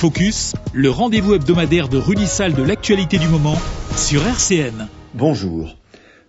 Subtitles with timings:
[0.00, 3.58] Focus, le rendez-vous hebdomadaire de Rudy Salle de l'actualité du moment
[3.98, 4.88] sur RCN.
[5.12, 5.76] Bonjour.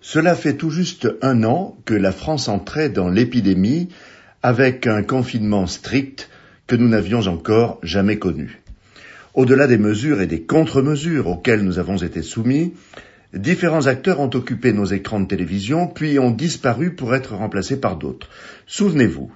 [0.02, 3.88] Cela fait tout juste un an que la France entrait dans l'épidémie
[4.44, 6.30] avec un confinement strict
[6.68, 8.62] que nous n'avions encore jamais connu.
[9.36, 12.74] Au-delà des mesures et des contre-mesures auxquelles nous avons été soumis,
[13.34, 17.96] différents acteurs ont occupé nos écrans de télévision puis ont disparu pour être remplacés par
[17.96, 18.28] d'autres.
[18.68, 19.32] Souvenez-vous,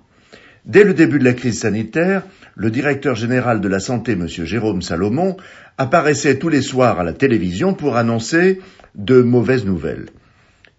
[0.65, 2.23] Dès le début de la crise sanitaire,
[2.55, 4.27] le directeur général de la santé, M.
[4.27, 5.37] Jérôme Salomon,
[5.77, 8.61] apparaissait tous les soirs à la télévision pour annoncer
[8.95, 10.07] de mauvaises nouvelles.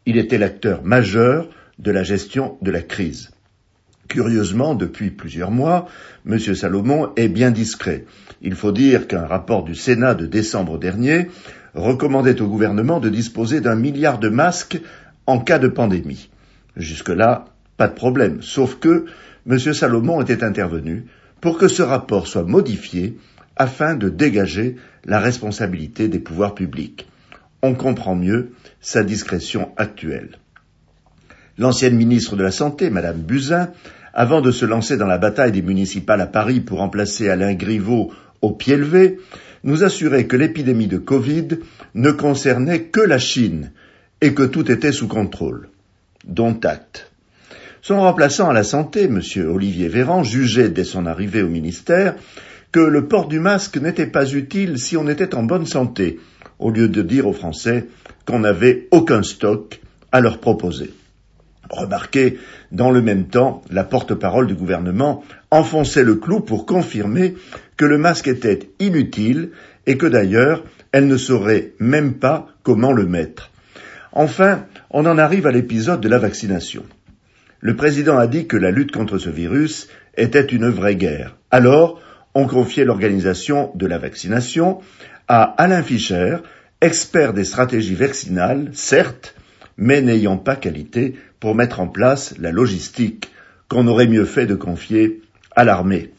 [0.05, 3.31] Il était l'acteur majeur de la gestion de la crise.
[4.09, 5.89] Curieusement, depuis plusieurs mois,
[6.29, 6.39] M.
[6.39, 8.07] Salomon est bien discret.
[8.43, 11.29] Il faut dire qu'un rapport du Sénat de décembre dernier
[11.75, 14.81] recommandait au gouvernement de disposer d'un milliard de masques
[15.27, 16.29] en cas de pandémie.
[16.77, 17.45] Jusque-là,
[17.77, 19.07] pas de problème, sauf que
[19.49, 19.59] M.
[19.59, 21.05] Salomon était intervenu
[21.41, 23.17] pour que ce rapport soit modifié
[23.57, 27.09] afin de dégager la responsabilité des pouvoirs publics.
[27.63, 30.39] On comprend mieux sa discrétion actuelle.
[31.59, 33.71] L'ancienne ministre de la Santé, Madame Buzyn,
[34.13, 38.13] avant de se lancer dans la bataille des municipales à Paris pour remplacer Alain Griveaux
[38.43, 39.19] au pied levé,
[39.65, 41.49] nous assurait que l'épidémie de Covid
[41.95, 43.73] ne concernait que la Chine
[44.21, 45.69] et que tout était sous contrôle.
[46.25, 47.11] Dont acte.
[47.87, 49.21] Son remplaçant à la santé, M.
[49.49, 52.17] Olivier Véran, jugeait dès son arrivée au ministère
[52.73, 56.19] que le port du masque n'était pas utile si on était en bonne santé,
[56.59, 57.87] au lieu de dire aux Français
[58.27, 60.95] qu'on n'avait aucun stock à leur proposer.
[61.71, 62.41] Remarquez,
[62.73, 65.23] dans le même temps, la porte-parole du gouvernement
[65.53, 67.37] enfonçait le clou pour confirmer
[67.77, 69.51] que le masque était inutile
[69.87, 73.53] et que d'ailleurs, elle ne saurait même pas comment le mettre.
[74.11, 76.83] Enfin, on en arrive à l'épisode de la vaccination.
[77.61, 81.37] Le président a dit que la lutte contre ce virus était une vraie guerre.
[81.51, 82.01] Alors,
[82.35, 84.81] on confiait l'organisation de la vaccination
[85.29, 86.39] à Alain Fischer,
[86.81, 89.35] expert des stratégies vaccinales, certes,
[89.77, 93.31] mais n'ayant pas qualité pour mettre en place la logistique
[93.69, 95.23] qu'on aurait mieux fait de confier
[95.55, 96.13] à l'armée.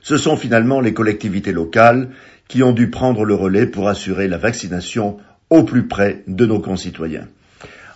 [0.00, 2.10] Ce sont finalement les collectivités locales
[2.48, 5.18] qui ont dû prendre le relais pour assurer la vaccination
[5.50, 7.28] au plus près de nos concitoyens.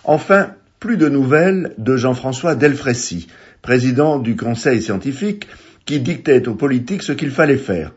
[0.03, 0.51] Enfin,
[0.85, 3.25] plus de nouvelles de Jean-François Delfrécy,
[3.63, 5.47] président du Conseil scientifique,
[5.83, 7.91] qui dictait aux politiques ce qu'il fallait faire.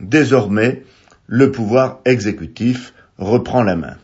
[0.00, 0.84] Désormais,
[1.26, 3.96] le pouvoir exécutif reprend la main.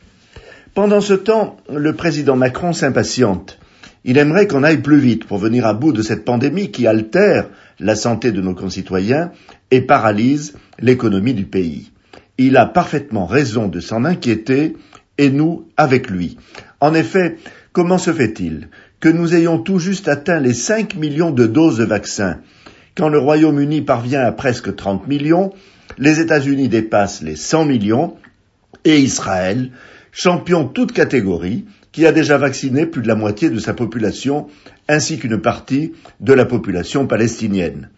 [0.75, 3.61] Pendant ce temps, le président Macron s'impatiente.
[4.03, 7.47] Il aimerait qu'on aille plus vite pour venir à bout de cette pandémie qui altère
[7.79, 9.31] la santé de nos concitoyens
[9.71, 11.93] et paralyse l'économie du pays.
[12.37, 14.75] Il a parfaitement raison de s'en inquiéter
[15.19, 16.37] et nous avec lui.
[16.81, 17.39] En effet,
[17.75, 18.69] Comment se fait-il
[19.01, 22.39] que nous ayons tout juste atteint les 5 millions de doses de vaccins
[22.97, 25.53] quand le Royaume-Uni parvient à presque 30 millions,
[25.99, 28.15] les États-Unis dépassent les 100 millions
[28.85, 29.73] et Israël,
[30.13, 34.47] champion toute catégorie, qui a déjà vacciné plus de la moitié de sa population
[34.89, 37.89] ainsi qu'une partie de la population palestinienne.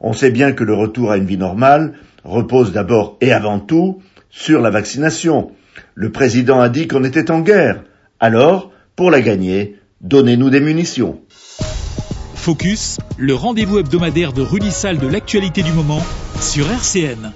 [0.00, 1.92] On sait bien que le retour à une vie normale
[2.24, 4.00] repose d'abord et avant tout
[4.30, 5.52] sur la vaccination.
[5.94, 7.84] Le président a dit qu'on était en guerre.
[8.20, 11.20] Alors, pour la gagner, donnez-nous des munitions.
[12.34, 16.02] Focus, le rendez-vous hebdomadaire de Salle de l'actualité du moment
[16.40, 17.32] sur RCN.